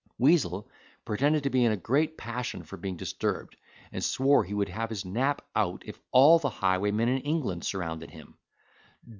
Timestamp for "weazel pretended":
0.19-1.43